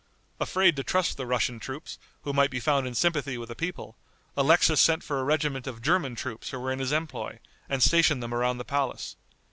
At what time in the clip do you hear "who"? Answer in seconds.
2.23-2.33, 6.49-6.57